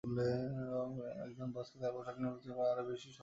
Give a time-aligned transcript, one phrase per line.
[0.03, 0.87] বরং
[1.21, 3.19] একজন বসকে তাঁর পোশাক নির্বাচনের বেলায় আরও বেশি সতর্ক হতে হবে।